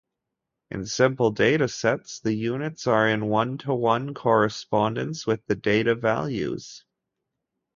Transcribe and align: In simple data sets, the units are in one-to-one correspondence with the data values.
In 0.71 0.87
simple 0.87 1.29
data 1.29 1.67
sets, 1.67 2.19
the 2.21 2.33
units 2.33 2.87
are 2.87 3.07
in 3.07 3.27
one-to-one 3.27 4.15
correspondence 4.15 5.27
with 5.27 5.45
the 5.45 5.53
data 5.53 5.93
values. 5.93 6.83